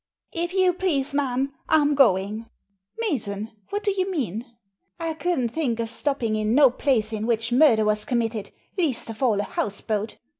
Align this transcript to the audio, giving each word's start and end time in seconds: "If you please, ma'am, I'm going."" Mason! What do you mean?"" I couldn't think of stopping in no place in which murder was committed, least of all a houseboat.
"If 0.43 0.55
you 0.55 0.73
please, 0.73 1.13
ma'am, 1.13 1.53
I'm 1.69 1.93
going."" 1.93 2.47
Mason! 3.01 3.51
What 3.69 3.83
do 3.83 3.91
you 3.91 4.09
mean?"" 4.09 4.45
I 4.99 5.13
couldn't 5.13 5.49
think 5.49 5.79
of 5.79 5.91
stopping 5.91 6.35
in 6.35 6.55
no 6.55 6.71
place 6.71 7.13
in 7.13 7.27
which 7.27 7.51
murder 7.51 7.85
was 7.85 8.03
committed, 8.03 8.49
least 8.79 9.11
of 9.11 9.21
all 9.21 9.39
a 9.39 9.43
houseboat. 9.43 10.17